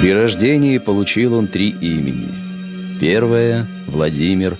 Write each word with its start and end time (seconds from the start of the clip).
При 0.00 0.14
рождении 0.14 0.78
получил 0.78 1.34
он 1.34 1.46
три 1.46 1.68
имени. 1.68 2.28
Первое– 2.98 3.66
Владимир, 3.86 4.56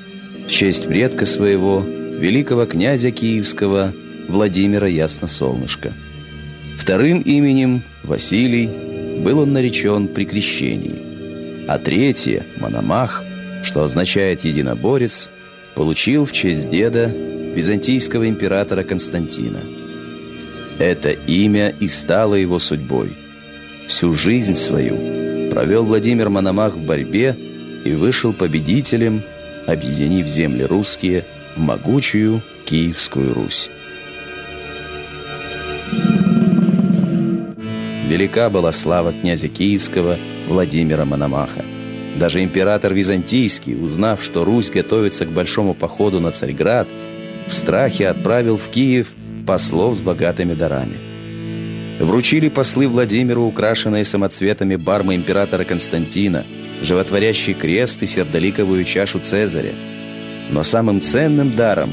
в 0.47 0.51
честь 0.51 0.87
предка 0.87 1.25
своего, 1.25 1.80
великого 1.80 2.66
князя 2.66 3.11
Киевского 3.11 3.95
Владимира 4.29 4.87
Ясносолнышко. 4.87 5.95
Вторым 6.77 7.23
именем– 7.23 7.83
Василий, 8.03 8.69
был 9.25 9.39
он 9.39 9.55
наречен 9.55 10.09
при 10.09 10.27
крещении. 10.27 11.65
А 11.66 11.79
третье– 11.79 12.45
Мономах, 12.61 13.25
что 13.62 13.83
означает 13.83 14.45
«единоборец», 14.45 15.30
получил 15.75 16.27
в 16.27 16.33
честь 16.33 16.69
деда 16.69 17.07
византийского 17.07 18.29
императора 18.29 18.83
Константина. 18.83 19.61
Это 20.79 21.12
имя 21.12 21.70
и 21.80 21.88
стало 21.88 22.34
его 22.34 22.59
судьбой. 22.59 23.09
Всю 23.88 24.12
жизнь 24.12 24.55
свою– 24.55 24.98
провел 25.51 25.85
Владимир 25.85 26.31
Мономах 26.31 26.75
в 26.75 26.87
борьбе 26.87 27.37
и 27.85 27.93
вышел 27.93 28.33
победителем, 28.33 29.23
объединив 29.67 30.27
земли 30.27 30.65
русские 30.65 31.25
в 31.57 31.61
могучую 31.61 32.41
Киевскую 32.65 33.35
Русь. 33.35 33.69
Велика 38.09 38.51
была 38.51 38.73
слава 38.73 39.13
князя 39.13 39.49
Киевского 39.49 40.17
Владимира 40.49 41.05
Мономаха. 41.05 41.65
Даже 42.17 42.43
император 42.43 42.93
Византийский, 42.93 43.75
узнав, 43.81 44.23
что 44.23 44.45
Русь 44.45 44.71
готовится 44.71 45.27
к 45.27 45.31
большому 45.31 45.75
походу 45.75 46.21
на 46.21 46.33
Царьград, 46.33 46.89
в 47.47 47.55
страхе 47.55 48.09
отправил 48.09 48.57
в 48.57 48.69
Киев 48.69 49.12
послов 49.47 49.97
с 49.97 50.01
богатыми 50.01 50.55
дарами– 50.55 50.97
Вручили 52.01 52.48
послы 52.48 52.89
Владимиру 52.89 53.43
украшенные 53.43 54.06
самоцветами 54.06 54.77
бармы 54.77 55.15
императора 55.17 55.65
Константина, 55.65 56.47
животворящий 56.83 57.53
крест 57.53 58.03
и 58.03 58.07
сердоликовую 58.07 58.84
чашу 58.84 59.20
Цезаря. 59.20 59.75
Но 60.51 60.62
самым 60.62 61.03
ценным 61.03 61.55
даром 61.55 61.91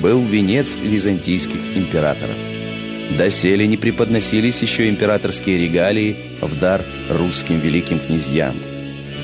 был 0.00 0.22
венец 0.22 0.76
византийских 0.76 1.58
императоров. 1.74 2.36
Доселе 3.18 3.66
не 3.66 3.76
преподносились 3.76 4.62
еще 4.62 4.88
императорские 4.88 5.58
регалии 5.58 6.16
в 6.40 6.56
дар 6.60 6.82
русским 7.10 7.58
великим 7.58 7.98
князьям. 7.98 8.54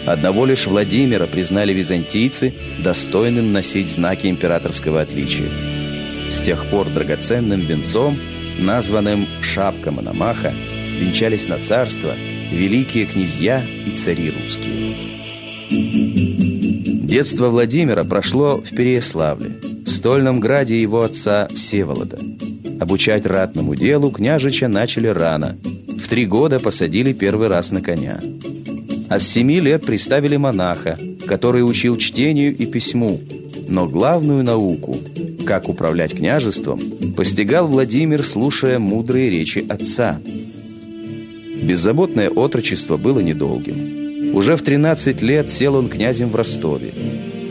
Одного 0.04 0.46
лишь 0.46 0.66
Владимира 0.66 1.26
признали 1.26 1.72
византийцы 1.72 2.54
достойным 2.80 3.52
носить 3.52 3.88
знаки 3.88 4.26
императорского 4.26 5.00
отличия. 5.00 5.48
С 6.28 6.40
тех 6.40 6.66
пор 6.66 6.88
драгоценным 6.88 7.60
венцом– 7.60 8.18
названным 8.58 9.26
«Шапка 9.40 9.90
Мономаха», 9.90 10.52
венчались 11.00 11.48
на 11.48 11.58
царство 11.58 12.14
великие 12.50 13.06
князья 13.06 13.64
и 13.86 13.90
цари 13.90 14.30
русские. 14.30 14.94
Детство 17.02 17.48
Владимира 17.48 18.04
прошло 18.04 18.58
в 18.58 18.70
Переяславле, 18.70 19.50
в 19.84 19.88
стольном 19.88 20.40
граде 20.40 20.80
его 20.80 21.02
отца 21.02 21.48
Всеволода. 21.54 22.18
Обучать 22.80 23.26
ратному 23.26 23.74
делу 23.74 24.10
княжича 24.10 24.68
начали 24.68 25.06
рано. 25.08 25.56
В 25.98 26.08
три 26.08 26.26
года 26.26 26.58
посадили 26.60 27.12
первый 27.12 27.48
раз 27.48 27.70
на 27.70 27.80
коня. 27.80 28.20
А 29.08 29.18
с 29.18 29.28
семи 29.28 29.60
лет 29.60 29.84
приставили 29.84 30.36
монаха, 30.36 30.98
который 31.26 31.60
учил 31.60 31.96
чтению 31.96 32.54
и 32.54 32.66
письму, 32.66 33.20
но 33.68 33.86
главную 33.86 34.42
науку– 34.42 34.96
как 35.44 35.68
управлять 35.68 36.14
княжеством, 36.14 36.80
постигал 37.16 37.68
Владимир, 37.68 38.22
слушая 38.22 38.78
мудрые 38.78 39.30
речи 39.30 39.64
отца. 39.68 40.18
Беззаботное 41.62 42.30
отрочество 42.30 42.96
было 42.96 43.20
недолгим. 43.20 44.34
Уже 44.34 44.56
в 44.56 44.62
13 44.62 45.22
лет 45.22 45.50
сел 45.50 45.76
он 45.76 45.88
князем 45.88 46.30
в 46.30 46.36
Ростове. 46.36 46.92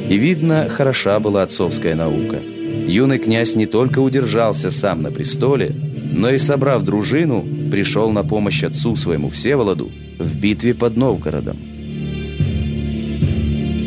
И, 0.10 0.18
видно, 0.18 0.68
хороша 0.70 1.20
была 1.20 1.44
отцовская 1.44 1.96
наука. 1.96 2.40
Юный 2.88 3.20
князь 3.20 3.56
не 3.56 3.66
только 3.66 4.00
удержался 4.00 4.70
сам 4.70 5.02
на 5.02 5.12
престоле, 5.12 5.74
но 6.12 6.30
и, 6.30 6.38
собрав 6.38 6.84
дружину, 6.84 7.46
пришел 7.72 8.12
на 8.12 8.24
помощь 8.24 8.64
отцу 8.64 8.96
своему 8.96 9.30
Всеволоду 9.30 9.90
в 10.20 10.36
битве 10.36 10.74
под 10.74 10.98
Новгородом. 10.98 11.58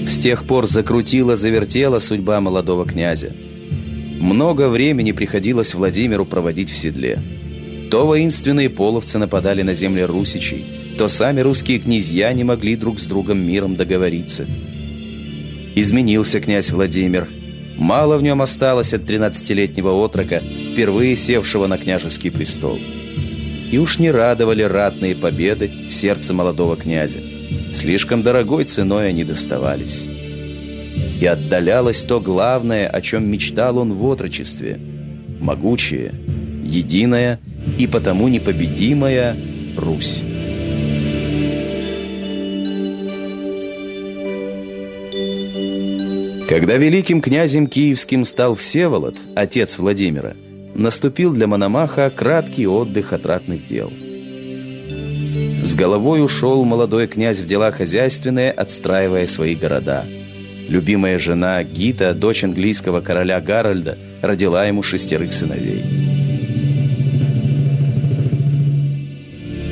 С 0.09 0.19
тех 0.19 0.45
пор 0.45 0.67
закрутила-завертела 0.67 1.99
судьба 1.99 2.41
молодого 2.41 2.87
князя– 2.87 3.33
много 4.21 4.69
времени 4.69 5.13
приходилось 5.13 5.75
Владимиру 5.75 6.25
проводить 6.25 6.71
в 6.71 6.77
седле. 6.77 7.19
То 7.91 8.07
воинственные 8.07 8.71
половцы 8.71 9.19
нападали 9.19 9.63
на 9.63 9.75
земли 9.75 10.03
русичей, 10.03 10.65
то 10.99 11.09
сами 11.09 11.41
русские 11.41 11.79
князья 11.79 12.33
не 12.33 12.43
могли 12.43 12.77
друг 12.77 12.99
с 12.99 13.07
другом 13.07 13.39
миром 13.39 13.77
договориться. 13.77 14.47
Изменился 15.75 16.41
князь 16.41 16.71
Владимир. 16.71 17.29
Мало 17.77 18.17
в 18.17 18.23
нем 18.23 18.41
осталось 18.41 18.95
от 18.95 19.03
13-летнего 19.03 19.91
отрока, 19.91 20.43
впервые 20.73 21.17
севшего 21.17 21.67
на 21.67 21.77
княжеский 21.77 22.31
престол. 22.31 22.79
И 23.71 23.79
уж 23.79 23.99
не 23.99 24.11
радовали 24.11 24.63
ратные 24.63 25.15
победы 25.15 25.71
сердце 25.89 26.33
молодого 26.33 26.77
князя. 26.77 27.19
Слишком 27.75 28.23
дорогой 28.23 28.65
ценой 28.65 29.09
они 29.09 29.25
доставались 29.25 30.07
и 31.21 31.27
отдалялось 31.27 32.05
то 32.05 32.21
главное, 32.21 32.87
о 32.89 33.01
чем 33.01 33.31
мечтал 33.31 33.79
он 33.79 33.93
в 33.93 34.05
отрочестве– 34.05 34.81
могучая, 35.41 36.13
единая 36.63 37.39
и 37.79 37.87
потому 37.87 38.29
непобедимая 38.29 39.37
Русь. 39.77 40.23
Когда 46.49 46.77
великим 46.77 47.21
князем 47.21 47.67
киевским 47.67 48.25
стал 48.25 48.55
Всеволод, 48.55 49.17
отец 49.35 49.79
Владимира, 49.79 50.35
наступил 50.75 51.33
для 51.35 51.47
Мономаха 51.47 52.11
краткий 52.15 52.67
отдых 52.67 53.13
от 53.13 53.27
ратных 53.27 53.67
дел. 53.67 53.93
С 55.65 55.75
головой 55.75 56.25
ушел 56.25 56.65
молодой 56.65 57.09
князь 57.09 57.41
в 57.41 57.47
дела 57.47 57.73
хозяйственные, 57.73 58.53
отстраивая 58.53 59.27
свои 59.27 59.57
города– 59.57 60.05
Любимая 60.69 61.19
жена 61.19 61.63
Гита, 61.63 62.13
дочь 62.13 62.43
английского 62.43 63.01
короля 63.01 63.41
Гарольда, 63.41 63.97
родила 64.21 64.67
ему 64.67 64.83
шестерых 64.83 65.33
сыновей. 65.33 65.85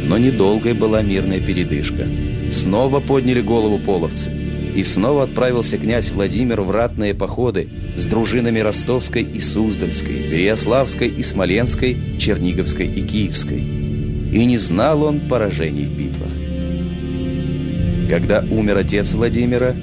Но 0.06 0.19
недолгой 0.19 0.75
была 0.75 1.03
мирная 1.03 1.41
передышка. 1.41 2.06
Снова 2.50 3.00
подняли 3.00 3.41
голову 3.41 3.78
половцы. 3.78 4.31
И 4.77 4.83
снова 4.83 5.25
отправился 5.25 5.78
князь 5.78 6.10
Владимир 6.10 6.60
в 6.60 6.71
ратные 6.71 7.15
походы 7.15 7.69
с 7.97 8.04
дружинами 8.06 8.60
Ростовской 8.60 9.22
и 9.22 9.41
Суздальской, 9.41 10.16
Переяславской 10.31 11.09
и 11.09 11.22
Смоленской, 11.22 11.97
Черниговской 12.19 12.87
и 12.87 13.03
Киевской. 13.03 13.60
И 13.60 14.44
не 14.44 14.59
знал 14.59 15.04
он 15.04 15.21
поражений 15.21 15.87
в 15.87 15.97
битвах. 15.97 16.28
Когда 18.10 18.44
умер 18.50 18.78
отец 18.78 19.12
Владимира, 19.12 19.75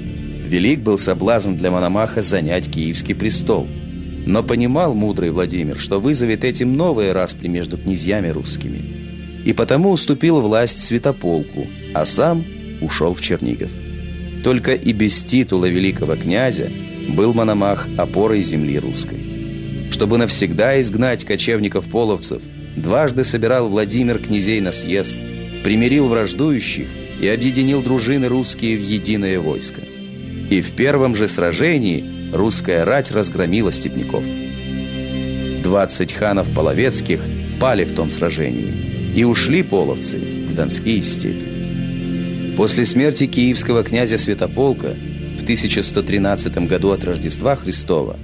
Велик 0.52 0.80
был 0.80 0.98
соблазн 0.98 1.54
для 1.54 1.70
Мономаха 1.70 2.20
занять 2.20 2.70
киевский 2.70 3.14
престол. 3.14 3.66
Но 4.26 4.42
понимал 4.42 4.92
мудрый 4.92 5.30
Владимир, 5.30 5.78
что 5.78 5.98
вызовет 5.98 6.44
этим 6.44 6.76
новые 6.76 7.12
распри 7.12 7.48
между 7.48 7.78
князьями 7.78 8.28
русскими. 8.28 8.82
И 9.46 9.54
потому 9.54 9.90
уступил 9.90 10.42
власть 10.42 10.84
Святополку, 10.84 11.66
а 11.94 12.04
сам 12.04 12.44
ушел 12.82 13.14
в 13.14 13.22
Чернигов. 13.22 13.70
Только 14.44 14.74
и 14.74 14.92
без 14.92 15.24
титула 15.24 15.64
великого 15.64 16.16
князя 16.16 16.70
был 17.08 17.32
Мономах 17.32 17.88
опорой 17.96 18.42
земли 18.42 18.78
русской. 18.78 19.20
Чтобы 19.90 20.18
навсегда 20.18 20.78
изгнать 20.82 21.24
кочевников-половцев, 21.24 22.42
дважды 22.76 23.24
собирал 23.24 23.70
Владимир 23.70 24.18
князей 24.18 24.60
на 24.60 24.72
съезд, 24.72 25.16
примирил 25.64 26.08
враждующих 26.08 26.88
и 27.22 27.26
объединил 27.26 27.80
дружины 27.80 28.28
русские 28.28 28.76
в 28.76 28.82
единое 28.82 29.40
войско. 29.40 29.80
И 30.50 30.60
в 30.60 30.72
первом 30.72 31.16
же 31.16 31.28
сражении 31.28 32.04
русская 32.32 32.84
рать 32.84 33.10
разгромила 33.10 33.72
степняков. 33.72 34.24
Двадцать 35.62 36.12
ханов 36.12 36.48
половецких 36.54 37.20
пали 37.60 37.84
в 37.84 37.94
том 37.94 38.10
сражении, 38.10 38.72
и 39.14 39.24
ушли 39.24 39.62
половцы 39.62 40.18
в 40.18 40.54
Донские 40.54 41.02
степи. 41.02 42.54
После 42.56 42.84
смерти 42.84 43.26
киевского 43.26 43.82
князя 43.82 44.18
Святополка 44.18 44.94
в 45.38 45.42
1113 45.42 46.66
году 46.68 46.90
от 46.90 47.04
Рождества 47.04 47.56
Христова 47.56 48.18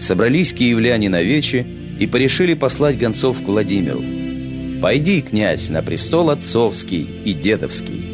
собрались 0.00 0.52
киевляне 0.52 1.08
на 1.08 1.22
вече 1.22 1.66
и 1.98 2.06
порешили 2.06 2.54
послать 2.54 2.98
гонцов 2.98 3.42
к 3.42 3.46
Владимиру. 3.46 4.02
«Пойди, 4.80 5.22
князь, 5.22 5.68
на 5.70 5.82
престол 5.82 6.30
отцовский 6.30 7.06
и 7.24 7.32
дедовский, 7.32 8.13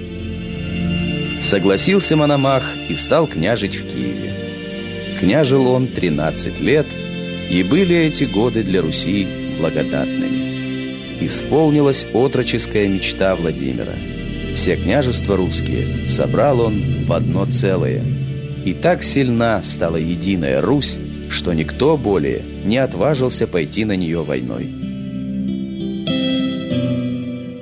Согласился 1.40 2.16
Мономах 2.16 2.62
и 2.88 2.94
стал 2.94 3.26
княжить 3.26 3.74
в 3.74 3.86
Киеве. 3.86 4.30
Княжил 5.18 5.68
он 5.68 5.86
13 5.86 6.60
лет, 6.60 6.86
и 7.50 7.62
были 7.62 7.96
эти 7.96 8.24
годы 8.24 8.62
для 8.62 8.82
Руси 8.82 9.26
благодатными. 9.58 11.24
Исполнилась 11.24 12.06
отроческая 12.12 12.88
мечта 12.88 13.34
Владимира. 13.34 13.94
все 14.54 14.76
княжества 14.76 15.36
русские 15.36 16.08
собрал 16.08 16.60
он 16.60 16.82
в 17.06 17.12
одно 17.12 17.46
целое. 17.46 18.02
И 18.64 18.74
так 18.74 19.02
сильна 19.02 19.62
стала 19.62 19.96
единая 19.96 20.60
Русь, 20.60 20.98
что 21.30 21.54
никто 21.54 21.96
более 21.96 22.42
не 22.64 22.76
отважился 22.76 23.46
пойти 23.46 23.84
на 23.84 23.96
нее 23.96 24.22
войной. 24.22 24.68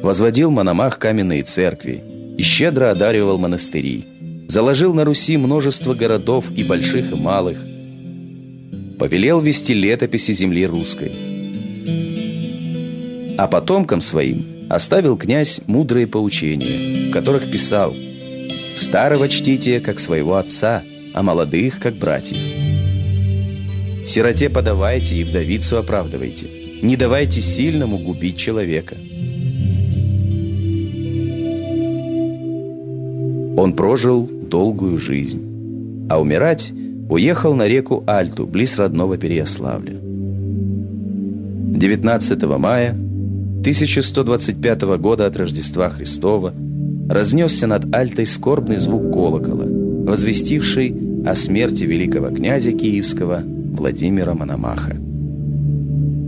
Возводил 0.03 0.51
Мономах 0.51 0.99
каменные 0.99 1.43
церкви 1.43 2.03
и 2.39 2.43
щедро 2.43 2.91
одаривал 2.91 3.37
монастыри. 3.37 4.05
Заложил 4.47 4.95
на 4.95 5.05
Руси 5.05 5.37
множество 5.37 5.93
городов 5.93 6.47
и 6.57 6.65
больших, 6.65 7.13
и 7.13 7.15
малых. 7.15 7.59
Повелел 8.99 9.41
вести 9.41 9.75
летописи 9.75 10.33
земли 10.33 10.67
русской. 10.67 11.13
А 13.37 13.47
потомкам 13.47 14.01
своим 14.01 14.47
оставил 14.71 15.17
князь 15.17 15.61
мудрые 15.67 16.07
поучения, 16.07 17.09
в 17.09 17.13
которых 17.13 17.51
писал 17.51 17.95
«Старого 18.75 19.29
чтите, 19.29 19.81
как 19.81 19.99
своего 19.99 20.37
отца, 20.37 20.83
а 21.15 21.23
молодых, 21.23 21.79
как 21.81 21.95
братьев». 21.95 22.39
Сироте 24.07 24.49
подавайте 24.49 25.17
и 25.17 25.25
вдовицу 25.25 25.77
оправдывайте. 25.77 26.47
Не 26.83 26.97
давайте 26.97 27.41
сильному 27.41 27.99
губить 27.99 28.39
человека. 28.39 28.97
Он 33.59 33.73
прожил 33.73 34.31
долгую 34.49 34.99
жизнь, 34.99 36.07
а 36.09 36.21
умирать 36.21 36.73
уехал 37.11 37.57
на 37.57 37.67
реку 37.67 38.05
Альту, 38.07 38.47
близ 38.47 38.79
родного 38.79 39.19
Переяславля. 39.19 39.95
19 40.01 42.43
мая 42.57 42.91
1125 42.91 44.83
года 45.01 45.27
от 45.27 45.37
Рождества 45.37 45.89
Христова 45.89 46.55
разнесся 47.11 47.67
над 47.67 47.93
Альтой 47.93 48.27
скорбный 48.27 48.77
звук 48.77 49.13
колокола, 49.13 49.65
возвестивший 50.05 50.95
о 51.27 51.35
смерти 51.35 51.83
великого 51.83 52.29
князя 52.29 52.71
Киевского 52.71 53.43
Владимира 53.45 54.35
Мономаха. 54.35 54.97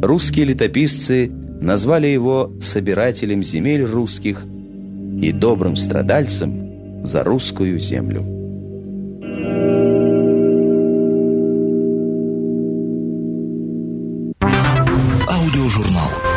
Русские 0.02 0.46
летописцы 0.46 1.30
назвали 1.60 2.08
его 2.08 2.50
собирателем 2.60 3.44
земель 3.44 3.84
русских 3.84 4.44
и 5.22 5.30
добрым 5.30 5.76
страдальцем 5.76 6.69
за 7.02 7.24
русскую 7.24 7.78
землю. 7.78 8.24
Аудиожурнал 15.28 16.29